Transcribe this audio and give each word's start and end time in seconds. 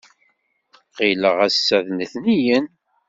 Ɣileɣ 0.97 1.35
ass-a 1.47 1.77
d 1.85 1.87
letniyen. 1.99 2.65